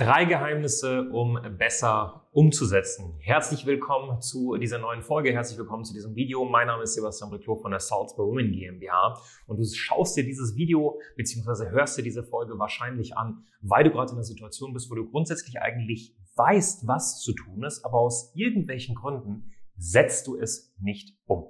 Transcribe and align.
Drei 0.00 0.24
Geheimnisse, 0.24 1.10
um 1.10 1.38
besser 1.58 2.26
umzusetzen. 2.32 3.18
Herzlich 3.18 3.66
willkommen 3.66 4.22
zu 4.22 4.56
dieser 4.56 4.78
neuen 4.78 5.02
Folge. 5.02 5.30
Herzlich 5.30 5.58
willkommen 5.58 5.84
zu 5.84 5.92
diesem 5.92 6.14
Video. 6.14 6.42
Mein 6.46 6.68
Name 6.68 6.84
ist 6.84 6.94
Sebastian 6.94 7.28
Briclot 7.28 7.60
von 7.60 7.70
der 7.70 7.80
Salzburg 7.80 8.28
Women 8.28 8.50
GmbH. 8.50 9.20
Und 9.46 9.58
du 9.58 9.64
schaust 9.66 10.16
dir 10.16 10.24
dieses 10.24 10.56
Video 10.56 10.98
bzw. 11.16 11.68
hörst 11.68 11.98
dir 11.98 12.02
diese 12.02 12.24
Folge 12.24 12.58
wahrscheinlich 12.58 13.14
an, 13.14 13.44
weil 13.60 13.84
du 13.84 13.90
gerade 13.90 14.12
in 14.12 14.16
einer 14.16 14.24
Situation 14.24 14.72
bist, 14.72 14.90
wo 14.90 14.94
du 14.94 15.04
grundsätzlich 15.04 15.60
eigentlich 15.60 16.16
weißt, 16.34 16.88
was 16.88 17.20
zu 17.20 17.34
tun 17.34 17.62
ist, 17.64 17.84
aber 17.84 17.98
aus 17.98 18.32
irgendwelchen 18.34 18.94
Gründen 18.94 19.52
setzt 19.76 20.26
du 20.26 20.34
es 20.34 20.74
nicht 20.80 21.14
um. 21.26 21.44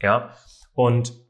Ja? 0.00 0.34
Und 0.72 1.22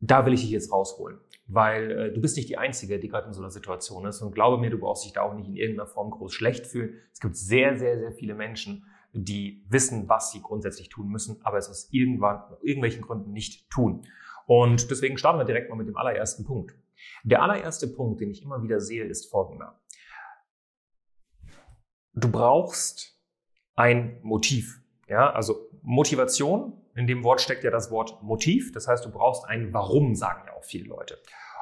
da 0.00 0.26
will 0.26 0.32
ich 0.32 0.40
dich 0.40 0.50
jetzt 0.50 0.72
rausholen 0.72 1.20
weil 1.46 1.90
äh, 1.90 2.12
du 2.12 2.20
bist 2.20 2.36
nicht 2.36 2.48
die 2.48 2.58
Einzige, 2.58 2.98
die 2.98 3.08
gerade 3.08 3.26
in 3.26 3.32
so 3.32 3.40
einer 3.40 3.50
Situation 3.50 4.06
ist. 4.06 4.22
Und 4.22 4.34
glaube 4.34 4.58
mir, 4.58 4.70
du 4.70 4.78
brauchst 4.78 5.04
dich 5.04 5.12
da 5.12 5.22
auch 5.22 5.34
nicht 5.34 5.48
in 5.48 5.56
irgendeiner 5.56 5.88
Form 5.88 6.10
groß 6.10 6.32
schlecht 6.32 6.66
fühlen. 6.66 6.94
Es 7.12 7.20
gibt 7.20 7.36
sehr, 7.36 7.76
sehr, 7.78 7.98
sehr 7.98 8.12
viele 8.12 8.34
Menschen, 8.34 8.86
die 9.12 9.64
wissen, 9.68 10.08
was 10.08 10.32
sie 10.32 10.40
grundsätzlich 10.40 10.88
tun 10.88 11.08
müssen, 11.08 11.40
aber 11.44 11.58
es 11.58 11.68
aus 11.68 11.88
irgendwann, 11.90 12.42
irgendwelchen 12.62 13.02
Gründen 13.02 13.32
nicht 13.32 13.68
tun. 13.70 14.06
Und 14.46 14.90
deswegen 14.90 15.18
starten 15.18 15.38
wir 15.38 15.44
direkt 15.44 15.68
mal 15.68 15.76
mit 15.76 15.88
dem 15.88 15.96
allerersten 15.96 16.44
Punkt. 16.44 16.74
Der 17.24 17.42
allererste 17.42 17.88
Punkt, 17.88 18.20
den 18.20 18.30
ich 18.30 18.42
immer 18.42 18.62
wieder 18.62 18.80
sehe, 18.80 19.04
ist 19.04 19.30
folgender. 19.30 19.80
Du 22.14 22.30
brauchst 22.30 23.18
ein 23.74 24.18
Motiv. 24.22 24.81
Ja, 25.12 25.30
also 25.30 25.68
Motivation, 25.82 26.72
in 26.94 27.06
dem 27.06 27.22
Wort 27.22 27.42
steckt 27.42 27.64
ja 27.64 27.70
das 27.70 27.90
Wort 27.90 28.22
Motiv. 28.22 28.72
Das 28.72 28.88
heißt, 28.88 29.04
du 29.04 29.10
brauchst 29.10 29.44
ein 29.44 29.74
Warum, 29.74 30.14
sagen 30.14 30.44
ja 30.46 30.54
auch 30.54 30.64
viele 30.64 30.88
Leute. 30.88 31.18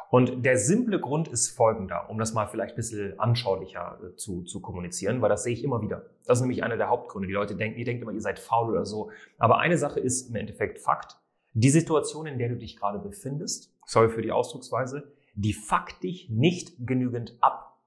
Und 0.09 0.45
der 0.45 0.57
simple 0.57 1.01
Grund 1.01 1.27
ist 1.27 1.51
folgender, 1.51 2.09
um 2.11 2.19
das 2.19 2.33
mal 2.33 2.47
vielleicht 2.47 2.75
ein 2.75 2.77
bisschen 2.77 3.19
anschaulicher 3.19 3.99
äh, 4.05 4.15
zu, 4.15 4.45
zu 4.45 4.61
kommunizieren, 4.61 5.21
weil 5.21 5.29
das 5.29 5.43
sehe 5.43 5.53
ich 5.53 5.65
immer 5.65 5.83
wieder. 5.83 6.07
Das 6.27 6.39
ist 6.39 6.43
nämlich 6.43 6.63
einer 6.63 6.77
der 6.77 6.91
Hauptgründe. 6.91 7.27
Die 7.27 7.35
Leute 7.35 7.57
denken, 7.57 7.77
ihr 7.77 7.85
denkt 7.85 8.03
immer, 8.03 8.13
ihr 8.13 8.21
seid 8.21 8.39
faul 8.39 8.71
oder 8.71 8.87
so. 8.87 9.11
Aber 9.39 9.59
eine 9.59 9.79
Sache 9.79 9.99
ist 9.99 10.29
im 10.29 10.37
Endeffekt 10.37 10.79
Fakt. 10.79 11.17
Die 11.53 11.71
Situation, 11.71 12.27
in 12.27 12.39
der 12.39 12.51
du 12.51 12.57
dich 12.57 12.77
gerade 12.77 13.01
befindest, 13.01 13.75
sorry 13.85 14.11
für 14.11 14.23
die 14.23 14.31
Ausdrucksweise, 14.31 15.13
die 15.35 15.55
fuckt 15.55 16.05
dich 16.05 16.31
nicht 16.31 16.87
genügend 16.87 17.37
ab. 17.41 17.81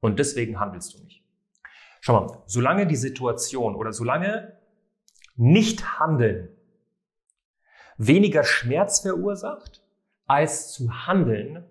Und 0.00 0.18
deswegen 0.18 0.58
handelst 0.58 0.94
du 0.94 1.04
nicht. 1.04 1.22
Schau 2.00 2.18
mal, 2.18 2.42
solange 2.46 2.86
die 2.86 2.96
Situation 2.96 3.74
oder 3.74 3.92
solange 3.92 4.59
nicht 5.40 5.98
handeln 5.98 6.50
weniger 8.00 8.44
Schmerz 8.44 9.00
verursacht, 9.00 9.82
als 10.26 10.72
zu 10.72 11.06
handeln, 11.06 11.64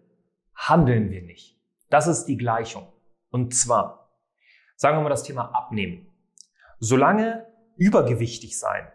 handeln 0.53 1.09
wir 1.09 1.23
nicht. 1.23 1.59
Das 1.89 2.05
ist 2.05 2.25
die 2.25 2.37
Gleichung. 2.37 2.87
Und 3.31 3.55
zwar, 3.55 4.11
sagen 4.75 4.97
wir 4.97 5.01
mal 5.01 5.09
das 5.09 5.23
Thema 5.23 5.55
Abnehmen. 5.55 6.07
Solange 6.77 7.47
übergewichtig 7.77 8.59
sein 8.59 8.87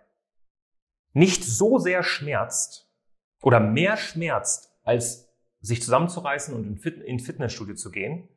nicht 1.12 1.44
so 1.44 1.78
sehr 1.78 2.02
schmerzt 2.02 2.92
oder 3.40 3.60
mehr 3.60 3.96
schmerzt, 3.96 4.72
als 4.82 5.32
sich 5.60 5.80
zusammenzureißen 5.82 6.54
und 6.54 6.66
in 6.66 6.78
Fit 6.78 7.22
Fitnessstudio 7.22 7.74
zu 7.76 7.90
gehen 7.90 8.28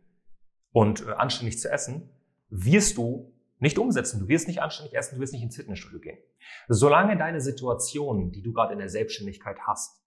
und 0.71 1.05
äh, 1.05 1.11
anständig 1.11 1.59
zu 1.59 1.71
essen, 1.71 2.09
wirst 2.49 2.97
du 2.97 3.33
nicht 3.59 3.77
umsetzen. 3.79 4.19
Du 4.19 4.27
wirst 4.27 4.47
nicht 4.47 4.61
anständig 4.61 4.95
essen, 4.95 5.15
du 5.15 5.21
wirst 5.21 5.33
nicht 5.33 5.43
ins 5.43 5.55
Fitnessstudio 5.55 5.99
gehen. 5.99 6.17
Solange 6.67 7.17
deine 7.17 7.41
Situation, 7.41 8.31
die 8.31 8.41
du 8.41 8.53
gerade 8.53 8.73
in 8.73 8.79
der 8.79 8.89
Selbstständigkeit 8.89 9.57
hast, 9.65 10.03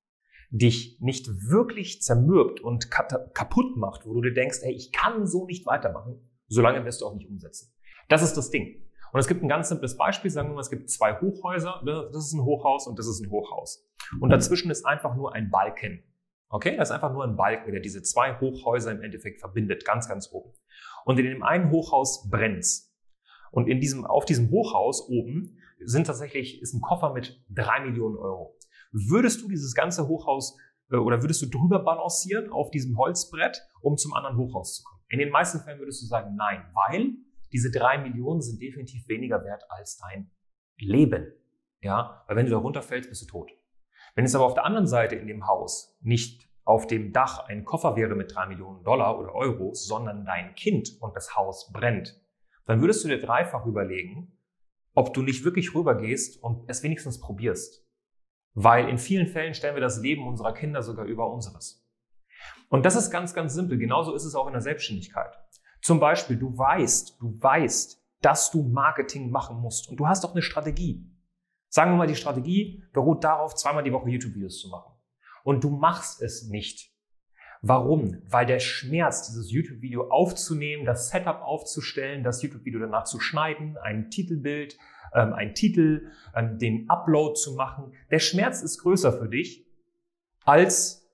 dich 0.50 0.98
nicht 1.00 1.28
wirklich 1.48 2.02
zermürbt 2.02 2.60
und 2.60 2.90
kaputt 2.90 3.76
macht, 3.76 4.06
wo 4.06 4.14
du 4.14 4.22
dir 4.22 4.32
denkst, 4.34 4.58
hey, 4.62 4.72
ich 4.72 4.92
kann 4.92 5.26
so 5.26 5.46
nicht 5.46 5.64
weitermachen, 5.66 6.20
solange 6.48 6.84
wirst 6.84 7.00
du 7.00 7.06
auch 7.06 7.14
nicht 7.14 7.28
umsetzen. 7.28 7.72
Das 8.08 8.22
ist 8.22 8.36
das 8.36 8.50
Ding. 8.50 8.82
Und 9.12 9.18
es 9.18 9.26
gibt 9.26 9.42
ein 9.42 9.48
ganz 9.48 9.68
simples 9.68 9.96
Beispiel, 9.96 10.30
sagen 10.30 10.48
wir 10.48 10.54
mal, 10.54 10.60
es 10.60 10.70
gibt 10.70 10.90
zwei 10.90 11.20
Hochhäuser, 11.20 11.82
ne, 11.84 12.08
das 12.12 12.26
ist 12.26 12.32
ein 12.32 12.44
Hochhaus 12.44 12.86
und 12.86 12.98
das 12.98 13.06
ist 13.06 13.20
ein 13.20 13.30
Hochhaus. 13.30 13.88
Und 14.20 14.30
dazwischen 14.30 14.70
ist 14.70 14.84
einfach 14.84 15.16
nur 15.16 15.34
ein 15.34 15.50
Balken. 15.50 16.04
Okay, 16.48 16.76
das 16.76 16.88
ist 16.88 16.94
einfach 16.94 17.12
nur 17.12 17.24
ein 17.24 17.36
Balken, 17.36 17.70
der 17.70 17.80
diese 17.80 18.02
zwei 18.02 18.38
Hochhäuser 18.40 18.90
im 18.90 19.02
Endeffekt 19.02 19.40
verbindet, 19.40 19.84
ganz, 19.84 20.08
ganz 20.08 20.30
oben. 20.32 20.52
Und 21.04 21.18
in 21.18 21.26
dem 21.26 21.42
einen 21.42 21.70
Hochhaus 21.70 22.28
brennt's. 22.28 22.89
Und 23.50 23.68
in 23.68 23.80
diesem, 23.80 24.04
auf 24.04 24.24
diesem 24.24 24.50
Hochhaus 24.50 25.08
oben 25.08 25.58
sind 25.80 26.06
tatsächlich, 26.06 26.60
ist 26.62 26.74
ein 26.74 26.80
Koffer 26.80 27.12
mit 27.12 27.42
drei 27.48 27.80
Millionen 27.80 28.16
Euro. 28.16 28.56
Würdest 28.92 29.42
du 29.42 29.48
dieses 29.48 29.74
ganze 29.74 30.08
Hochhaus 30.08 30.56
äh, 30.90 30.96
oder 30.96 31.22
würdest 31.22 31.42
du 31.42 31.46
drüber 31.46 31.80
balancieren 31.80 32.50
auf 32.50 32.70
diesem 32.70 32.96
Holzbrett, 32.98 33.62
um 33.80 33.96
zum 33.96 34.14
anderen 34.14 34.36
Hochhaus 34.36 34.76
zu 34.76 34.84
kommen? 34.84 35.02
In 35.08 35.18
den 35.18 35.30
meisten 35.30 35.60
Fällen 35.60 35.78
würdest 35.80 36.02
du 36.02 36.06
sagen, 36.06 36.36
nein, 36.36 36.64
weil 36.74 37.14
diese 37.52 37.70
drei 37.70 37.98
Millionen 37.98 38.40
sind 38.40 38.60
definitiv 38.60 39.08
weniger 39.08 39.42
wert 39.44 39.64
als 39.68 39.98
dein 39.98 40.30
Leben. 40.78 41.32
Ja, 41.80 42.24
weil 42.26 42.36
wenn 42.36 42.46
du 42.46 42.52
da 42.52 42.58
runterfällst, 42.58 43.08
bist 43.08 43.22
du 43.22 43.26
tot. 43.26 43.50
Wenn 44.14 44.24
es 44.24 44.34
aber 44.34 44.44
auf 44.44 44.54
der 44.54 44.64
anderen 44.64 44.86
Seite 44.86 45.16
in 45.16 45.26
dem 45.26 45.46
Haus 45.46 45.96
nicht 46.00 46.48
auf 46.64 46.86
dem 46.86 47.12
Dach 47.12 47.48
ein 47.48 47.64
Koffer 47.64 47.96
wäre 47.96 48.14
mit 48.14 48.34
drei 48.34 48.46
Millionen 48.46 48.84
Dollar 48.84 49.18
oder 49.18 49.34
Euro, 49.34 49.74
sondern 49.74 50.24
dein 50.24 50.54
Kind 50.54 50.96
und 51.00 51.16
das 51.16 51.34
Haus 51.36 51.70
brennt, 51.72 52.20
dann 52.70 52.80
würdest 52.80 53.02
du 53.02 53.08
dir 53.08 53.20
dreifach 53.20 53.66
überlegen, 53.66 54.32
ob 54.94 55.12
du 55.12 55.22
nicht 55.22 55.44
wirklich 55.44 55.74
rübergehst 55.74 56.40
und 56.40 56.68
es 56.68 56.84
wenigstens 56.84 57.20
probierst. 57.20 57.84
Weil 58.54 58.88
in 58.88 58.96
vielen 58.96 59.26
Fällen 59.26 59.54
stellen 59.54 59.74
wir 59.74 59.80
das 59.80 60.00
Leben 60.00 60.26
unserer 60.26 60.54
Kinder 60.54 60.80
sogar 60.82 61.06
über 61.06 61.32
unseres. 61.32 61.84
Und 62.68 62.86
das 62.86 62.94
ist 62.94 63.10
ganz, 63.10 63.34
ganz 63.34 63.54
simpel. 63.54 63.76
Genauso 63.76 64.14
ist 64.14 64.24
es 64.24 64.36
auch 64.36 64.46
in 64.46 64.52
der 64.52 64.62
Selbstständigkeit. 64.62 65.36
Zum 65.82 65.98
Beispiel, 65.98 66.36
du 66.36 66.56
weißt, 66.56 67.20
du 67.20 67.36
weißt, 67.40 68.00
dass 68.20 68.52
du 68.52 68.62
Marketing 68.62 69.30
machen 69.30 69.56
musst 69.56 69.88
und 69.88 69.98
du 69.98 70.06
hast 70.06 70.22
doch 70.22 70.30
eine 70.32 70.42
Strategie. 70.42 71.10
Sagen 71.68 71.90
wir 71.90 71.96
mal, 71.96 72.06
die 72.06 72.14
Strategie 72.14 72.84
beruht 72.92 73.24
darauf, 73.24 73.56
zweimal 73.56 73.82
die 73.82 73.92
Woche 73.92 74.10
YouTube-Videos 74.10 74.60
zu 74.60 74.68
machen. 74.68 74.92
Und 75.42 75.64
du 75.64 75.70
machst 75.70 76.22
es 76.22 76.48
nicht. 76.48 76.89
Warum? 77.62 78.22
Weil 78.26 78.46
der 78.46 78.58
Schmerz, 78.58 79.26
dieses 79.26 79.50
YouTube-Video 79.50 80.08
aufzunehmen, 80.10 80.86
das 80.86 81.10
Setup 81.10 81.42
aufzustellen, 81.42 82.24
das 82.24 82.42
YouTube-Video 82.42 82.80
danach 82.80 83.04
zu 83.04 83.20
schneiden, 83.20 83.76
ein 83.76 84.10
Titelbild, 84.10 84.78
ähm, 85.12 85.34
ein 85.34 85.54
Titel, 85.54 86.10
ähm, 86.34 86.58
den 86.58 86.88
Upload 86.88 87.34
zu 87.34 87.54
machen, 87.54 87.92
der 88.10 88.18
Schmerz 88.18 88.62
ist 88.62 88.78
größer 88.78 89.12
für 89.12 89.28
dich, 89.28 89.66
als 90.44 91.06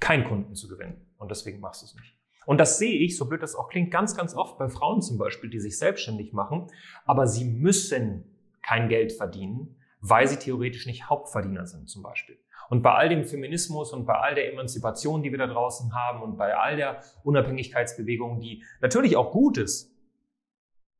keinen 0.00 0.24
Kunden 0.24 0.54
zu 0.54 0.68
gewinnen. 0.68 1.06
Und 1.18 1.30
deswegen 1.30 1.60
machst 1.60 1.82
du 1.82 1.86
es 1.86 1.94
nicht. 1.94 2.16
Und 2.46 2.58
das 2.58 2.78
sehe 2.78 2.98
ich, 2.98 3.16
so 3.16 3.26
blöd 3.26 3.42
das 3.42 3.54
auch 3.54 3.68
klingt, 3.68 3.90
ganz, 3.90 4.16
ganz 4.16 4.34
oft 4.34 4.56
bei 4.58 4.68
Frauen 4.68 5.02
zum 5.02 5.18
Beispiel, 5.18 5.50
die 5.50 5.58
sich 5.58 5.78
selbstständig 5.78 6.32
machen, 6.32 6.68
aber 7.04 7.26
sie 7.26 7.44
müssen 7.44 8.24
kein 8.62 8.88
Geld 8.88 9.12
verdienen, 9.12 9.76
weil 10.00 10.28
sie 10.28 10.36
theoretisch 10.36 10.86
nicht 10.86 11.10
Hauptverdiener 11.10 11.66
sind 11.66 11.88
zum 11.88 12.02
Beispiel. 12.02 12.38
Und 12.68 12.82
bei 12.82 12.92
all 12.92 13.08
dem 13.08 13.24
Feminismus 13.24 13.92
und 13.92 14.06
bei 14.06 14.14
all 14.14 14.34
der 14.34 14.52
Emanzipation, 14.52 15.22
die 15.22 15.30
wir 15.30 15.38
da 15.38 15.46
draußen 15.46 15.94
haben 15.94 16.22
und 16.22 16.36
bei 16.36 16.56
all 16.56 16.76
der 16.76 17.02
Unabhängigkeitsbewegung, 17.24 18.40
die 18.40 18.64
natürlich 18.80 19.16
auch 19.16 19.32
gut 19.32 19.58
ist, 19.58 19.92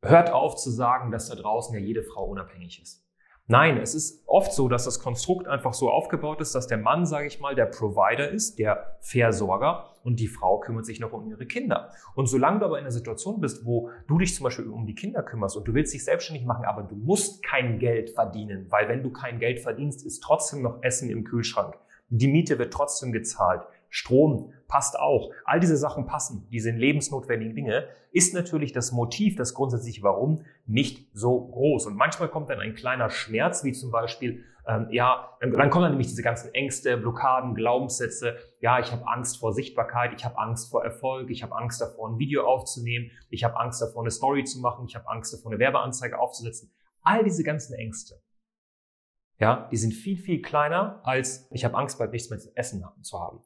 hört 0.03 0.31
auf 0.31 0.57
zu 0.57 0.71
sagen, 0.71 1.11
dass 1.11 1.29
da 1.29 1.35
draußen 1.35 1.75
ja 1.75 1.81
jede 1.81 2.03
Frau 2.03 2.25
unabhängig 2.27 2.81
ist. 2.81 3.06
Nein, 3.49 3.79
es 3.79 3.95
ist 3.95 4.25
oft 4.27 4.53
so, 4.53 4.69
dass 4.69 4.87
das 4.87 4.99
Konstrukt 4.99 5.47
einfach 5.47 5.73
so 5.73 5.89
aufgebaut 5.89 6.41
ist, 6.41 6.57
dass 6.57 6.67
der 6.67 6.79
Mann, 6.79 7.07
sage 7.07 7.29
ich 7.29 7.39
mal, 7.39 7.55
der 7.55 7.67
Provider 7.67 8.29
ist, 8.29 8.59
der 8.59 8.97
Versorger 9.01 9.95
und 10.03 10.19
die 10.19 10.27
Frau 10.27 10.59
kümmert 10.59 10.85
sich 10.85 10.99
noch 10.99 11.13
um 11.13 11.29
ihre 11.31 11.47
Kinder. 11.47 11.93
Und 12.17 12.27
solange 12.27 12.59
du 12.59 12.67
aber 12.67 12.79
in 12.79 12.85
einer 12.85 12.91
Situation 12.91 13.41
bist, 13.41 13.65
wo 13.65 13.91
du 14.09 14.19
dich 14.19 14.35
zum 14.35 14.43
Beispiel 14.43 14.67
um 14.67 14.85
die 14.85 14.97
Kinder 14.97 15.23
kümmerst 15.23 15.57
und 15.57 15.69
du 15.69 15.75
willst 15.75 15.95
dich 15.95 16.05
selbstständig 16.05 16.45
machen, 16.45 16.65
aber 16.65 16.83
du 16.83 16.97
musst 16.97 17.45
kein 17.45 17.79
Geld 17.79 18.11
verdienen, 18.11 18.67
weil 18.71 18.89
wenn 18.89 19.05
du 19.05 19.13
kein 19.13 19.39
Geld 19.39 19.61
verdienst, 19.61 20.05
ist 20.05 20.25
trotzdem 20.25 20.63
noch 20.63 20.83
Essen 20.83 21.09
im 21.09 21.23
Kühlschrank. 21.23 21.79
Die 22.09 22.27
Miete 22.27 22.59
wird 22.59 22.73
trotzdem 22.73 23.13
gezahlt. 23.13 23.63
Strom 23.97 24.53
passt 24.69 24.99
auch. 24.99 25.31
All 25.47 25.59
diese 25.59 25.79
Sachen 25.79 26.05
passen, 26.05 26.47
diese 26.51 26.71
lebensnotwendigen 26.71 27.55
Dinge, 27.55 27.89
ist 28.13 28.35
natürlich 28.35 28.73
das 28.73 28.93
Motiv, 28.93 29.37
das 29.37 29.55
grundsätzliche 29.55 30.03
Warum 30.03 30.45
nicht 30.67 31.09
so 31.15 31.49
groß. 31.49 31.87
Und 31.87 31.97
manchmal 31.97 32.29
kommt 32.29 32.51
dann 32.51 32.61
ein 32.61 32.75
kleiner 32.75 33.09
Schmerz, 33.09 33.65
wie 33.65 33.73
zum 33.73 33.91
Beispiel, 33.91 34.45
ähm, 34.67 34.89
ja, 34.91 35.39
dann 35.41 35.71
kommen 35.71 35.85
dann 35.85 35.93
nämlich 35.93 36.09
diese 36.09 36.23
ganzen 36.23 36.53
Ängste, 36.53 36.99
Blockaden, 36.99 37.55
Glaubenssätze. 37.55 38.37
Ja, 38.61 38.81
ich 38.81 38.93
habe 38.93 39.09
Angst 39.09 39.39
vor 39.39 39.55
Sichtbarkeit, 39.55 40.13
ich 40.15 40.27
habe 40.27 40.37
Angst 40.37 40.71
vor 40.71 40.85
Erfolg, 40.85 41.31
ich 41.31 41.43
habe 41.43 41.57
Angst 41.57 41.81
davor, 41.81 42.11
ein 42.11 42.19
Video 42.19 42.47
aufzunehmen, 42.47 43.11
ich 43.31 43.45
habe 43.45 43.59
Angst 43.59 43.81
davor, 43.81 44.03
eine 44.03 44.11
Story 44.11 44.45
zu 44.45 44.61
machen, 44.61 44.85
ich 44.87 44.95
habe 44.95 45.09
Angst 45.09 45.33
davor, 45.33 45.53
eine 45.53 45.59
Werbeanzeige 45.59 46.19
aufzusetzen. 46.19 46.71
All 47.01 47.25
diese 47.25 47.45
ganzen 47.45 47.73
Ängste. 47.73 48.21
Ja, 49.39 49.69
die 49.73 49.79
sind 49.79 49.95
viel, 49.95 50.19
viel 50.19 50.43
kleiner 50.43 51.01
als 51.03 51.49
ich 51.51 51.65
habe 51.65 51.79
Angst, 51.79 51.99
bald 51.99 52.13
nichts 52.13 52.29
mehr 52.29 52.39
zu 52.39 52.55
essen 52.55 52.85
zu 53.01 53.19
haben. 53.19 53.41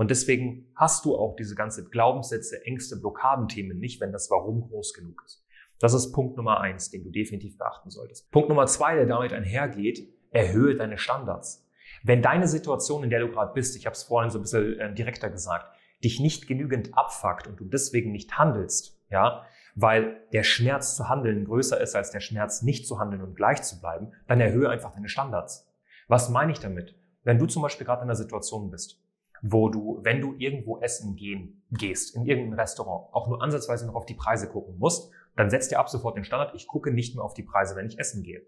Und 0.00 0.10
deswegen 0.10 0.66
hast 0.76 1.04
du 1.04 1.14
auch 1.14 1.36
diese 1.36 1.54
ganze 1.54 1.84
Glaubenssätze, 1.84 2.64
Ängste, 2.64 2.96
Blockadenthemen 2.96 3.78
nicht, 3.78 4.00
wenn 4.00 4.12
das 4.12 4.30
Warum 4.30 4.62
groß 4.62 4.94
genug 4.94 5.22
ist. 5.26 5.44
Das 5.78 5.92
ist 5.92 6.12
Punkt 6.12 6.38
Nummer 6.38 6.58
eins, 6.58 6.90
den 6.90 7.04
du 7.04 7.10
definitiv 7.10 7.58
beachten 7.58 7.90
solltest. 7.90 8.30
Punkt 8.30 8.48
Nummer 8.48 8.64
zwei, 8.64 8.94
der 8.94 9.04
damit 9.04 9.34
einhergeht, 9.34 10.08
erhöhe 10.30 10.74
deine 10.74 10.96
Standards. 10.96 11.68
Wenn 12.02 12.22
deine 12.22 12.48
Situation, 12.48 13.04
in 13.04 13.10
der 13.10 13.20
du 13.20 13.28
gerade 13.28 13.52
bist, 13.52 13.76
ich 13.76 13.84
habe 13.84 13.92
es 13.92 14.04
vorhin 14.04 14.30
so 14.30 14.38
ein 14.38 14.40
bisschen 14.40 14.80
äh, 14.80 14.94
direkter 14.94 15.28
gesagt, 15.28 15.66
dich 16.02 16.18
nicht 16.18 16.46
genügend 16.46 16.96
abfuckt 16.96 17.46
und 17.46 17.60
du 17.60 17.66
deswegen 17.66 18.10
nicht 18.10 18.38
handelst, 18.38 18.98
ja, 19.10 19.44
weil 19.74 20.22
der 20.32 20.44
Schmerz 20.44 20.96
zu 20.96 21.10
handeln 21.10 21.44
größer 21.44 21.78
ist 21.78 21.94
als 21.94 22.10
der 22.10 22.20
Schmerz 22.20 22.62
nicht 22.62 22.86
zu 22.86 22.98
handeln 22.98 23.20
und 23.20 23.36
gleich 23.36 23.60
zu 23.60 23.78
bleiben, 23.78 24.12
dann 24.28 24.40
erhöhe 24.40 24.70
einfach 24.70 24.94
deine 24.94 25.10
Standards. 25.10 25.70
Was 26.08 26.30
meine 26.30 26.52
ich 26.52 26.58
damit? 26.58 26.94
Wenn 27.22 27.38
du 27.38 27.44
zum 27.44 27.60
Beispiel 27.60 27.86
gerade 27.86 28.00
in 28.00 28.08
einer 28.08 28.16
Situation 28.16 28.70
bist, 28.70 28.98
wo 29.42 29.68
du, 29.68 30.00
wenn 30.02 30.20
du 30.20 30.34
irgendwo 30.38 30.78
essen 30.80 31.16
gehen 31.16 31.62
gehst, 31.70 32.14
in 32.14 32.26
irgendein 32.26 32.58
Restaurant, 32.58 33.12
auch 33.12 33.28
nur 33.28 33.42
ansatzweise 33.42 33.86
noch 33.86 33.94
auf 33.94 34.06
die 34.06 34.14
Preise 34.14 34.48
gucken 34.48 34.78
musst, 34.78 35.12
dann 35.36 35.50
setzt 35.50 35.70
dir 35.70 35.78
ab 35.78 35.88
sofort 35.88 36.16
den 36.16 36.24
Standard, 36.24 36.54
ich 36.54 36.66
gucke 36.66 36.92
nicht 36.92 37.14
mehr 37.14 37.24
auf 37.24 37.34
die 37.34 37.42
Preise, 37.42 37.76
wenn 37.76 37.86
ich 37.86 37.98
essen 37.98 38.22
gehe. 38.22 38.42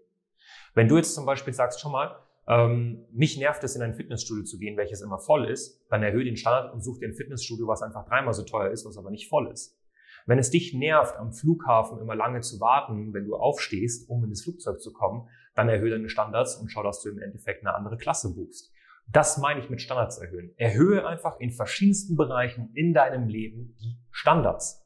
Wenn 0.75 0.87
du 0.87 0.97
jetzt 0.97 1.15
zum 1.15 1.25
Beispiel 1.25 1.53
sagst, 1.53 1.79
schon 1.79 1.91
mal, 1.91 2.15
ähm, 2.47 3.05
mich 3.11 3.37
nervt 3.37 3.63
es, 3.63 3.75
in 3.75 3.81
ein 3.81 3.95
Fitnessstudio 3.95 4.43
zu 4.43 4.57
gehen, 4.57 4.75
welches 4.75 5.01
immer 5.01 5.17
voll 5.17 5.49
ist, 5.49 5.81
dann 5.89 6.03
erhöhe 6.03 6.25
den 6.25 6.35
Standard 6.35 6.73
und 6.73 6.83
such 6.83 6.99
dir 6.99 7.07
ein 7.07 7.13
Fitnessstudio, 7.13 7.67
was 7.67 7.81
einfach 7.81 8.05
dreimal 8.05 8.33
so 8.33 8.43
teuer 8.43 8.69
ist, 8.69 8.85
was 8.85 8.97
aber 8.97 9.11
nicht 9.11 9.29
voll 9.29 9.49
ist. 9.51 9.79
Wenn 10.25 10.39
es 10.39 10.49
dich 10.49 10.73
nervt, 10.73 11.17
am 11.17 11.33
Flughafen 11.33 11.99
immer 11.99 12.15
lange 12.15 12.41
zu 12.41 12.59
warten, 12.59 13.13
wenn 13.13 13.25
du 13.25 13.35
aufstehst, 13.35 14.09
um 14.09 14.23
in 14.23 14.29
das 14.29 14.43
Flugzeug 14.43 14.79
zu 14.81 14.93
kommen, 14.93 15.27
dann 15.55 15.69
erhöhe 15.69 15.91
deine 15.91 16.09
Standards 16.09 16.55
und 16.55 16.69
schau, 16.69 16.83
dass 16.83 17.01
du 17.01 17.09
im 17.09 17.19
Endeffekt 17.19 17.65
eine 17.65 17.75
andere 17.75 17.97
Klasse 17.97 18.33
buchst. 18.33 18.72
Das 19.07 19.37
meine 19.37 19.59
ich 19.59 19.69
mit 19.69 19.81
Standards 19.81 20.17
erhöhen. 20.17 20.53
Erhöhe 20.57 21.05
einfach 21.05 21.39
in 21.39 21.51
verschiedensten 21.51 22.15
Bereichen 22.15 22.71
in 22.73 22.93
deinem 22.93 23.27
Leben 23.27 23.75
die 23.79 23.97
Standards. 24.11 24.85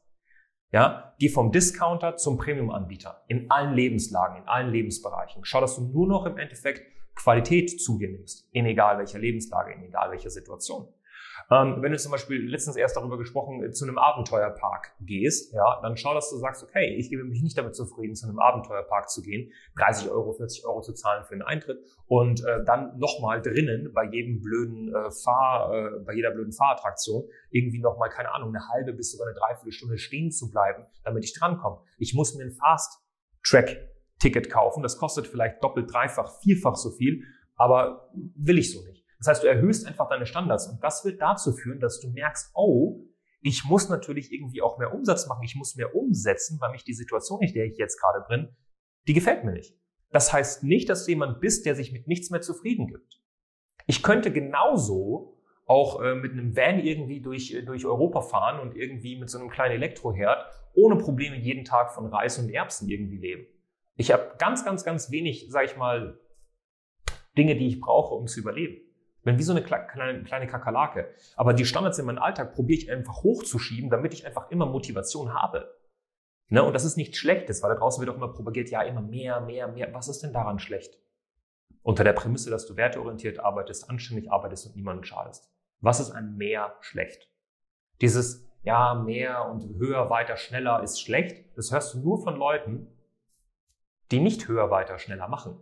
Ja, 0.70 1.14
die 1.20 1.30
vom 1.30 1.50
Discounter 1.50 2.16
zum 2.16 2.36
Premium-Anbieter. 2.36 3.24
In 3.26 3.50
allen 3.50 3.74
Lebenslagen, 3.74 4.42
in 4.42 4.48
allen 4.48 4.70
Lebensbereichen. 4.70 5.44
Schau, 5.44 5.62
dass 5.62 5.76
du 5.76 5.82
nur 5.82 6.06
noch 6.06 6.26
im 6.26 6.36
Endeffekt 6.36 6.82
Qualität 7.14 7.80
zu 7.80 7.98
dir 7.98 8.10
nimmst. 8.10 8.48
In 8.52 8.66
egal 8.66 8.98
welcher 8.98 9.18
Lebenslage, 9.18 9.72
in 9.72 9.82
egal 9.82 10.10
welcher 10.10 10.30
Situation. 10.30 10.88
Ähm, 11.50 11.78
wenn 11.80 11.92
du 11.92 11.98
zum 11.98 12.12
Beispiel 12.12 12.48
letztens 12.48 12.76
erst 12.76 12.96
darüber 12.96 13.18
gesprochen, 13.18 13.62
äh, 13.62 13.70
zu 13.70 13.84
einem 13.84 13.98
Abenteuerpark 13.98 14.94
gehst, 15.00 15.52
ja, 15.52 15.80
dann 15.82 15.96
schau, 15.96 16.14
dass 16.14 16.30
du 16.30 16.36
sagst, 16.36 16.62
okay, 16.62 16.94
ich 16.96 17.10
gebe 17.10 17.24
mich 17.24 17.42
nicht 17.42 17.56
damit 17.56 17.74
zufrieden, 17.74 18.14
zu 18.14 18.26
einem 18.26 18.38
Abenteuerpark 18.38 19.08
zu 19.08 19.22
gehen, 19.22 19.52
30 19.76 20.10
Euro, 20.10 20.32
40 20.32 20.66
Euro 20.66 20.80
zu 20.80 20.92
zahlen 20.92 21.24
für 21.24 21.34
den 21.34 21.42
Eintritt 21.42 21.78
und 22.06 22.44
äh, 22.44 22.64
dann 22.64 22.98
nochmal 22.98 23.40
drinnen 23.40 23.92
bei 23.92 24.04
jedem 24.04 24.40
blöden 24.40 24.94
äh, 24.94 25.10
Fahr, 25.10 25.72
äh, 25.72 26.00
bei 26.04 26.14
jeder 26.14 26.30
blöden 26.30 26.52
Fahrattraktion 26.52 27.24
irgendwie 27.50 27.80
nochmal, 27.80 28.10
keine 28.10 28.34
Ahnung, 28.34 28.48
eine 28.48 28.68
halbe 28.68 28.92
bis 28.92 29.12
sogar 29.12 29.28
eine 29.28 29.36
Dreiviertelstunde 29.36 29.98
stehen 29.98 30.30
zu 30.30 30.50
bleiben, 30.50 30.84
damit 31.04 31.24
ich 31.24 31.34
drankomme. 31.34 31.80
Ich 31.98 32.14
muss 32.14 32.34
mir 32.34 32.44
ein 32.44 32.52
Fast-Track-Ticket 32.52 34.50
kaufen. 34.50 34.82
Das 34.82 34.98
kostet 34.98 35.26
vielleicht 35.26 35.62
doppelt, 35.62 35.92
dreifach, 35.92 36.40
vierfach 36.40 36.76
so 36.76 36.90
viel, 36.90 37.24
aber 37.56 38.10
will 38.36 38.58
ich 38.58 38.72
so 38.72 38.84
nicht. 38.86 39.04
Das 39.18 39.26
heißt, 39.26 39.42
du 39.42 39.48
erhöhst 39.48 39.86
einfach 39.86 40.08
deine 40.08 40.26
Standards 40.26 40.68
und 40.68 40.82
das 40.82 41.04
wird 41.04 41.20
dazu 41.20 41.52
führen, 41.52 41.80
dass 41.80 42.00
du 42.00 42.10
merkst, 42.10 42.52
oh, 42.54 43.04
ich 43.40 43.64
muss 43.64 43.88
natürlich 43.88 44.32
irgendwie 44.32 44.62
auch 44.62 44.78
mehr 44.78 44.94
Umsatz 44.94 45.26
machen, 45.26 45.42
ich 45.44 45.56
muss 45.56 45.76
mehr 45.76 45.94
umsetzen, 45.94 46.60
weil 46.60 46.70
mich 46.70 46.84
die 46.84 46.94
Situation, 46.94 47.40
in 47.42 47.52
der 47.52 47.66
ich 47.66 47.76
jetzt 47.78 48.00
gerade 48.00 48.24
bin, 48.28 48.56
die 49.06 49.14
gefällt 49.14 49.44
mir 49.44 49.52
nicht. 49.52 49.76
Das 50.10 50.32
heißt 50.32 50.64
nicht, 50.64 50.88
dass 50.88 51.04
du 51.04 51.10
jemand 51.10 51.40
bist, 51.40 51.66
der 51.66 51.74
sich 51.74 51.92
mit 51.92 52.06
nichts 52.06 52.30
mehr 52.30 52.40
zufrieden 52.40 52.86
gibt. 52.86 53.20
Ich 53.86 54.02
könnte 54.02 54.32
genauso 54.32 55.36
auch 55.66 56.00
äh, 56.00 56.14
mit 56.14 56.32
einem 56.32 56.56
Van 56.56 56.78
irgendwie 56.78 57.20
durch, 57.20 57.52
äh, 57.52 57.62
durch 57.62 57.84
Europa 57.84 58.22
fahren 58.22 58.60
und 58.60 58.74
irgendwie 58.74 59.18
mit 59.18 59.28
so 59.28 59.38
einem 59.38 59.50
kleinen 59.50 59.74
Elektroherd 59.74 60.46
ohne 60.74 60.96
Probleme 60.96 61.36
jeden 61.36 61.64
Tag 61.64 61.92
von 61.92 62.06
Reis 62.06 62.38
und 62.38 62.50
Erbsen 62.50 62.88
irgendwie 62.88 63.18
leben. 63.18 63.46
Ich 63.96 64.12
habe 64.12 64.36
ganz, 64.38 64.64
ganz, 64.64 64.84
ganz 64.84 65.10
wenig, 65.10 65.48
sag 65.50 65.64
ich 65.64 65.76
mal, 65.76 66.18
Dinge, 67.36 67.56
die 67.56 67.66
ich 67.66 67.80
brauche, 67.80 68.14
um 68.14 68.26
zu 68.26 68.40
überleben 68.40 68.87
bin 69.22 69.38
wie 69.38 69.42
so 69.42 69.52
eine 69.52 69.62
kleine, 69.62 70.24
kleine 70.24 70.46
Kakerlake. 70.46 71.14
Aber 71.36 71.52
die 71.52 71.64
Standards 71.64 71.98
in 71.98 72.06
meinem 72.06 72.18
Alltag 72.18 72.54
probiere 72.54 72.80
ich 72.80 72.90
einfach 72.90 73.22
hochzuschieben, 73.22 73.90
damit 73.90 74.14
ich 74.14 74.26
einfach 74.26 74.50
immer 74.50 74.66
Motivation 74.66 75.34
habe. 75.34 75.74
Ne? 76.48 76.62
Und 76.62 76.72
das 76.72 76.84
ist 76.84 76.96
nichts 76.96 77.18
Schlechtes, 77.18 77.62
weil 77.62 77.70
da 77.70 77.76
draußen 77.78 78.00
wird 78.00 78.10
auch 78.10 78.16
immer 78.16 78.32
propagiert, 78.32 78.70
ja, 78.70 78.82
immer 78.82 79.02
mehr, 79.02 79.40
mehr, 79.40 79.68
mehr. 79.68 79.92
Was 79.92 80.08
ist 80.08 80.22
denn 80.22 80.32
daran 80.32 80.58
schlecht? 80.58 80.98
Unter 81.82 82.04
der 82.04 82.12
Prämisse, 82.12 82.50
dass 82.50 82.66
du 82.66 82.76
werteorientiert 82.76 83.38
arbeitest, 83.40 83.88
anständig 83.90 84.30
arbeitest 84.30 84.66
und 84.66 84.76
niemandem 84.76 85.04
schadest. 85.04 85.50
Was 85.80 86.00
ist 86.00 86.10
ein 86.10 86.36
mehr 86.36 86.76
schlecht? 86.80 87.30
Dieses, 88.00 88.46
ja, 88.62 88.94
mehr 88.94 89.46
und 89.46 89.78
höher, 89.78 90.10
weiter, 90.10 90.36
schneller 90.36 90.82
ist 90.82 91.00
schlecht, 91.00 91.56
das 91.56 91.72
hörst 91.72 91.94
du 91.94 92.00
nur 92.00 92.22
von 92.22 92.36
Leuten, 92.36 92.88
die 94.10 94.20
nicht 94.20 94.48
höher, 94.48 94.70
weiter, 94.70 94.98
schneller 94.98 95.28
machen. 95.28 95.60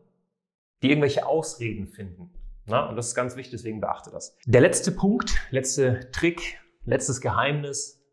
Die 0.82 0.90
irgendwelche 0.90 1.26
Ausreden 1.26 1.86
finden, 1.86 2.30
na, 2.66 2.88
und 2.88 2.96
das 2.96 3.08
ist 3.08 3.14
ganz 3.14 3.36
wichtig, 3.36 3.52
deswegen 3.52 3.80
beachte 3.80 4.10
das. 4.10 4.36
Der 4.44 4.60
letzte 4.60 4.90
Punkt, 4.90 5.34
letzte 5.50 6.10
Trick, 6.10 6.58
letztes 6.84 7.20
Geheimnis. 7.20 8.04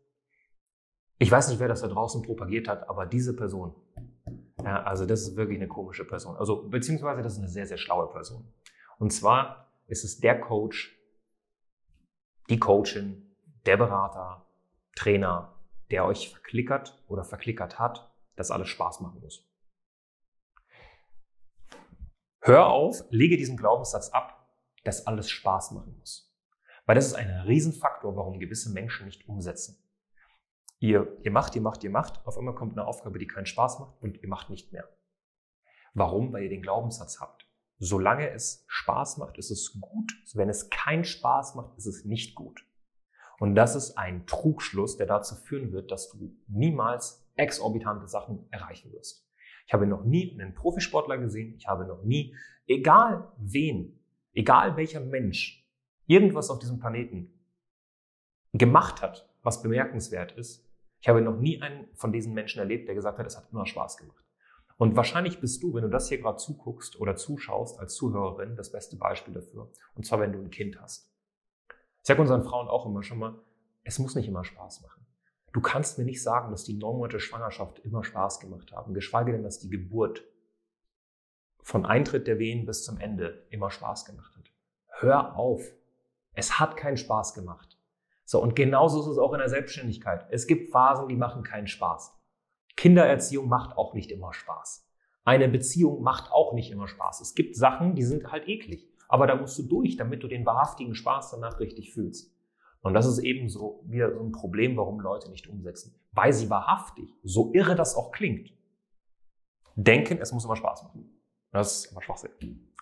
Ich 1.18 1.30
weiß 1.30 1.48
nicht, 1.48 1.58
wer 1.58 1.68
das 1.68 1.80
da 1.80 1.88
draußen 1.88 2.22
propagiert 2.22 2.68
hat, 2.68 2.88
aber 2.88 3.06
diese 3.06 3.34
Person, 3.34 3.74
ja, 4.62 4.82
also 4.84 5.06
das 5.06 5.22
ist 5.22 5.36
wirklich 5.36 5.58
eine 5.58 5.68
komische 5.68 6.04
Person. 6.04 6.36
Also, 6.36 6.68
beziehungsweise 6.68 7.22
das 7.22 7.34
ist 7.34 7.38
eine 7.38 7.48
sehr, 7.48 7.66
sehr 7.66 7.78
schlaue 7.78 8.08
Person. 8.12 8.52
Und 8.98 9.12
zwar 9.12 9.72
ist 9.86 10.04
es 10.04 10.18
der 10.18 10.40
Coach, 10.40 10.96
die 12.48 12.58
Coachin, 12.58 13.34
der 13.66 13.76
Berater, 13.76 14.46
Trainer, 14.94 15.60
der 15.90 16.04
euch 16.04 16.30
verklickert 16.30 17.02
oder 17.08 17.24
verklickert 17.24 17.78
hat, 17.78 18.12
dass 18.36 18.50
alles 18.50 18.68
Spaß 18.68 19.00
machen 19.00 19.20
muss. 19.20 19.48
Hör 22.40 22.66
auf, 22.66 23.04
lege 23.10 23.36
diesen 23.36 23.56
Glaubenssatz 23.56 24.10
ab, 24.10 24.43
dass 24.84 25.06
alles 25.06 25.30
Spaß 25.30 25.72
machen 25.72 25.96
muss. 25.98 26.32
Weil 26.86 26.94
das 26.94 27.06
ist 27.06 27.14
ein 27.14 27.30
Riesenfaktor, 27.30 28.16
warum 28.16 28.38
gewisse 28.38 28.72
Menschen 28.72 29.06
nicht 29.06 29.28
umsetzen. 29.28 29.78
Ihr, 30.78 31.16
ihr 31.22 31.30
macht, 31.30 31.56
ihr 31.56 31.62
macht, 31.62 31.82
ihr 31.82 31.90
macht, 31.90 32.26
auf 32.26 32.36
einmal 32.36 32.54
kommt 32.54 32.72
eine 32.72 32.86
Aufgabe, 32.86 33.18
die 33.18 33.26
keinen 33.26 33.46
Spaß 33.46 33.78
macht 33.78 34.02
und 34.02 34.22
ihr 34.22 34.28
macht 34.28 34.50
nicht 34.50 34.72
mehr. 34.72 34.88
Warum? 35.94 36.32
Weil 36.32 36.44
ihr 36.44 36.50
den 36.50 36.62
Glaubenssatz 36.62 37.20
habt. 37.20 37.48
Solange 37.78 38.30
es 38.30 38.64
Spaß 38.68 39.16
macht, 39.18 39.38
ist 39.38 39.50
es 39.50 39.80
gut. 39.80 40.12
Wenn 40.34 40.48
es 40.48 40.68
keinen 40.70 41.04
Spaß 41.04 41.54
macht, 41.54 41.76
ist 41.78 41.86
es 41.86 42.04
nicht 42.04 42.34
gut. 42.34 42.66
Und 43.38 43.54
das 43.54 43.74
ist 43.74 43.96
ein 43.98 44.26
Trugschluss, 44.26 44.96
der 44.96 45.06
dazu 45.06 45.34
führen 45.34 45.72
wird, 45.72 45.90
dass 45.90 46.10
du 46.10 46.36
niemals 46.46 47.26
exorbitante 47.36 48.06
Sachen 48.06 48.46
erreichen 48.50 48.92
wirst. 48.92 49.28
Ich 49.66 49.72
habe 49.72 49.86
noch 49.86 50.04
nie 50.04 50.38
einen 50.38 50.54
Profisportler 50.54 51.18
gesehen, 51.18 51.54
ich 51.56 51.66
habe 51.66 51.86
noch 51.86 52.02
nie, 52.02 52.36
egal 52.66 53.32
wen, 53.38 54.03
egal 54.34 54.76
welcher 54.76 55.00
Mensch 55.00 55.66
irgendwas 56.06 56.50
auf 56.50 56.58
diesem 56.58 56.78
Planeten 56.78 57.32
gemacht 58.52 59.02
hat, 59.02 59.28
was 59.42 59.62
bemerkenswert 59.62 60.32
ist, 60.32 60.64
ich 61.00 61.08
habe 61.08 61.20
noch 61.20 61.36
nie 61.36 61.60
einen 61.60 61.88
von 61.94 62.12
diesen 62.12 62.32
Menschen 62.34 62.60
erlebt, 62.60 62.88
der 62.88 62.94
gesagt 62.94 63.18
hat, 63.18 63.26
es 63.26 63.36
hat 63.36 63.50
immer 63.52 63.66
Spaß 63.66 63.98
gemacht. 63.98 64.24
Und 64.76 64.96
wahrscheinlich 64.96 65.40
bist 65.40 65.62
du, 65.62 65.74
wenn 65.74 65.82
du 65.82 65.88
das 65.88 66.08
hier 66.08 66.18
gerade 66.18 66.38
zuguckst 66.38 66.98
oder 66.98 67.14
zuschaust 67.14 67.78
als 67.78 67.94
Zuhörerin, 67.94 68.56
das 68.56 68.72
beste 68.72 68.96
Beispiel 68.96 69.34
dafür. 69.34 69.70
Und 69.94 70.04
zwar, 70.04 70.20
wenn 70.20 70.32
du 70.32 70.40
ein 70.40 70.50
Kind 70.50 70.80
hast. 70.80 71.12
Ich 71.68 72.08
sage 72.08 72.20
unseren 72.20 72.42
Frauen 72.42 72.68
auch 72.68 72.86
immer 72.86 73.02
schon 73.02 73.18
mal, 73.18 73.38
es 73.84 73.98
muss 73.98 74.14
nicht 74.14 74.28
immer 74.28 74.44
Spaß 74.44 74.82
machen. 74.82 75.06
Du 75.52 75.60
kannst 75.60 75.98
mir 75.98 76.04
nicht 76.04 76.22
sagen, 76.22 76.50
dass 76.50 76.64
die 76.64 76.74
neun 76.74 76.96
Monate 76.96 77.20
Schwangerschaft 77.20 77.78
immer 77.80 78.02
Spaß 78.02 78.40
gemacht 78.40 78.72
haben, 78.72 78.94
geschweige 78.94 79.32
denn, 79.32 79.44
dass 79.44 79.60
die 79.60 79.70
Geburt 79.70 80.24
von 81.64 81.86
Eintritt 81.86 82.26
der 82.26 82.38
Wehen 82.38 82.66
bis 82.66 82.84
zum 82.84 82.98
Ende 82.98 83.46
immer 83.48 83.70
Spaß 83.70 84.04
gemacht 84.04 84.36
hat. 84.36 84.52
Hör 85.00 85.36
auf. 85.36 85.62
Es 86.34 86.60
hat 86.60 86.76
keinen 86.76 86.98
Spaß 86.98 87.32
gemacht. 87.34 87.78
So, 88.26 88.40
und 88.40 88.54
genauso 88.54 89.00
ist 89.00 89.06
es 89.06 89.18
auch 89.18 89.32
in 89.32 89.38
der 89.38 89.48
Selbstständigkeit. 89.48 90.26
Es 90.30 90.46
gibt 90.46 90.70
Phasen, 90.70 91.08
die 91.08 91.16
machen 91.16 91.42
keinen 91.42 91.66
Spaß. 91.66 92.20
Kindererziehung 92.76 93.48
macht 93.48 93.78
auch 93.78 93.94
nicht 93.94 94.10
immer 94.12 94.34
Spaß. 94.34 94.86
Eine 95.24 95.48
Beziehung 95.48 96.02
macht 96.02 96.30
auch 96.32 96.52
nicht 96.52 96.70
immer 96.70 96.86
Spaß. 96.86 97.22
Es 97.22 97.34
gibt 97.34 97.56
Sachen, 97.56 97.94
die 97.94 98.02
sind 98.02 98.30
halt 98.30 98.46
eklig. 98.46 98.86
Aber 99.08 99.26
da 99.26 99.34
musst 99.34 99.58
du 99.58 99.62
durch, 99.62 99.96
damit 99.96 100.22
du 100.22 100.28
den 100.28 100.44
wahrhaftigen 100.44 100.94
Spaß 100.94 101.30
danach 101.30 101.60
richtig 101.60 101.94
fühlst. 101.94 102.30
Und 102.82 102.92
das 102.92 103.06
ist 103.06 103.18
eben 103.18 103.48
so 103.48 103.82
wieder 103.86 104.12
so 104.12 104.20
ein 104.20 104.32
Problem, 104.32 104.76
warum 104.76 105.00
Leute 105.00 105.30
nicht 105.30 105.48
umsetzen. 105.48 105.98
Weil 106.12 106.34
sie 106.34 106.50
wahrhaftig, 106.50 107.08
so 107.22 107.52
irre 107.54 107.74
das 107.74 107.96
auch 107.96 108.12
klingt, 108.12 108.52
denken, 109.76 110.18
es 110.20 110.32
muss 110.32 110.44
immer 110.44 110.56
Spaß 110.56 110.82
machen. 110.82 111.13
Das 111.54 111.84
ist 111.84 111.92
aber 111.92 112.02
Schwachsinn. 112.02 112.32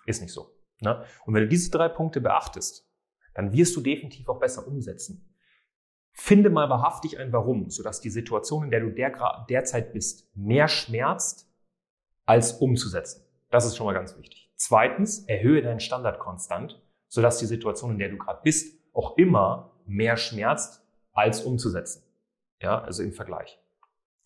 Ist 0.07 0.21
nicht 0.21 0.33
so. 0.33 0.49
Ne? 0.81 1.05
Und 1.25 1.33
wenn 1.33 1.43
du 1.43 1.47
diese 1.47 1.69
drei 1.69 1.89
Punkte 1.89 2.19
beachtest, 2.19 2.89
dann 3.35 3.53
wirst 3.53 3.75
du 3.75 3.81
definitiv 3.81 4.27
auch 4.27 4.39
besser 4.39 4.67
umsetzen. 4.67 5.29
Finde 6.11 6.49
mal 6.49 6.69
wahrhaftig 6.69 7.19
ein 7.19 7.31
Warum, 7.31 7.69
sodass 7.69 8.01
die 8.01 8.09
Situation, 8.09 8.65
in 8.65 8.71
der 8.71 8.81
du 8.81 8.89
der, 8.89 9.45
derzeit 9.47 9.93
bist, 9.93 10.27
mehr 10.35 10.67
schmerzt, 10.67 11.49
als 12.25 12.53
umzusetzen. 12.53 13.23
Das 13.51 13.65
ist 13.65 13.77
schon 13.77 13.85
mal 13.85 13.93
ganz 13.93 14.17
wichtig. 14.17 14.51
Zweitens, 14.55 15.25
erhöhe 15.25 15.61
deinen 15.61 15.79
Standard 15.79 16.19
konstant, 16.19 16.81
sodass 17.07 17.37
die 17.37 17.45
Situation, 17.45 17.91
in 17.91 17.99
der 17.99 18.09
du 18.09 18.17
gerade 18.17 18.41
bist, 18.43 18.79
auch 18.93 19.17
immer 19.17 19.79
mehr 19.85 20.17
schmerzt, 20.17 20.83
als 21.11 21.41
umzusetzen. 21.41 22.03
Ja, 22.59 22.81
also 22.81 23.03
im 23.03 23.13
Vergleich. 23.13 23.59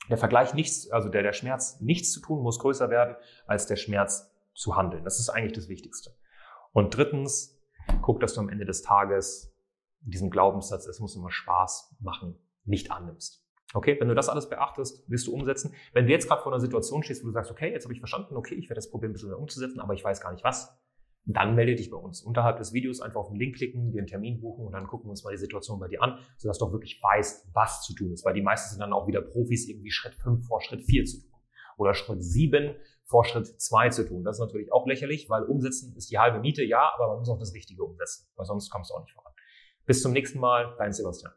Der 0.10 0.18
Vergleich 0.18 0.54
nichts, 0.54 0.89
also 0.89 1.10
der, 1.10 1.24
der 1.24 1.34
Schmerz 1.34 1.82
nichts 1.82 2.12
zu 2.13 2.22
tun, 2.22 2.44
muss 2.44 2.60
größer 2.60 2.89
werden 2.89 3.18
als 3.46 3.68
der 3.68 3.75
Schmerz 3.75 4.32
zu 4.58 4.76
handeln. 4.76 5.04
Das 5.04 5.20
ist 5.20 5.30
eigentlich 5.30 5.54
das 5.54 5.70
Wichtigste. 5.70 6.12
Und 6.74 6.96
drittens, 6.96 7.62
guck, 8.02 8.20
dass 8.20 8.34
du 8.34 8.42
am 8.42 8.50
Ende 8.50 8.66
des 8.66 8.82
Tages 8.82 9.56
diesen 10.02 10.30
Glaubenssatz, 10.30 10.88
es 10.88 11.00
muss 11.00 11.16
immer 11.16 11.32
Spaß 11.32 11.96
machen, 12.00 12.38
nicht 12.66 12.92
annimmst. 12.92 13.46
Okay, 13.74 13.98
wenn 14.00 14.08
du 14.08 14.16
das 14.16 14.30
alles 14.30 14.50
beachtest, 14.50 15.10
wirst 15.10 15.28
du 15.28 15.34
umsetzen. 15.34 15.74
Wenn 15.94 16.06
du 16.06 16.12
jetzt 16.12 16.28
gerade 16.28 16.42
vor 16.42 16.54
einer 16.54 16.62
Situation 16.62 17.04
stehst, 17.04 17.24
wo 17.24 17.28
du 17.28 17.34
sagst, 17.34 17.52
okay, 17.52 17.72
jetzt 17.72 17.84
habe 17.84 17.94
ich 17.94 18.00
verstanden, 18.00 18.36
okay, 18.36 18.56
ich 18.56 18.70
werde 18.70 18.78
das 18.78 18.90
probieren, 18.90 19.12
ein 19.12 19.14
bisschen 19.14 19.34
umzusetzen, 19.34 19.80
aber 19.80 19.94
ich 19.94 20.04
weiß 20.04 20.22
gar 20.22 20.32
nicht 20.32 20.44
was, 20.44 20.78
dann 21.26 21.56
melde 21.56 21.76
dich 21.76 21.90
bei 21.92 21.98
uns. 21.98 22.22
Unterhalb 22.22 22.58
des 22.58 22.72
Videos 22.72 23.02
einfach 23.02 23.20
auf 23.20 23.28
den 23.28 23.38
Link 23.38 23.58
klicken, 23.58 23.92
dir 23.92 24.00
einen 24.00 24.08
Termin 24.08 24.40
buchen 24.40 24.66
und 24.66 24.72
dann 24.72 24.88
gucken 24.88 25.08
wir 25.08 25.12
uns 25.12 25.24
mal 25.26 25.32
die 25.32 25.38
Situation 25.38 25.80
bei 25.80 25.90
dir 25.90 26.02
an, 26.02 26.20
sodass 26.38 26.58
du 26.58 26.66
auch 26.66 26.72
wirklich 26.72 27.02
weißt, 27.04 27.50
was 27.54 27.84
zu 27.84 27.94
tun 27.94 28.14
ist. 28.14 28.24
Weil 28.24 28.34
die 28.34 28.42
meisten 28.42 28.70
sind 28.70 28.80
dann 28.80 28.94
auch 28.94 29.08
wieder 29.08 29.22
Profis, 29.22 29.68
irgendwie 29.68 29.92
Schritt 29.92 30.16
5 30.16 30.48
vor 30.48 30.62
Schritt 30.62 30.84
4 30.84 31.04
zu 31.04 31.22
tun. 31.22 31.37
Oder 31.77 31.93
Schritt 31.93 32.24
7 32.24 32.75
vor 33.05 33.24
Schritt 33.24 33.48
2 33.48 33.89
zu 33.89 34.07
tun. 34.07 34.24
Das 34.24 34.36
ist 34.36 34.41
natürlich 34.41 34.72
auch 34.74 34.86
lächerlich, 34.86 35.29
weil 35.29 35.43
umsetzen 35.43 35.96
ist 35.96 36.12
die 36.12 36.19
halbe 36.19 36.39
Miete, 36.39 36.63
ja, 36.63 36.91
aber 36.93 37.07
man 37.07 37.19
muss 37.19 37.29
auch 37.29 37.39
das 37.39 37.53
Richtige 37.53 37.84
umsetzen, 37.84 38.27
weil 38.36 38.46
sonst 38.46 38.69
kommst 38.69 38.91
du 38.91 38.96
auch 38.96 39.01
nicht 39.01 39.13
voran. 39.13 39.34
Bis 39.86 40.01
zum 40.01 40.12
nächsten 40.12 40.39
Mal, 40.39 40.75
dein 40.77 40.91
Sebastian. 40.91 41.31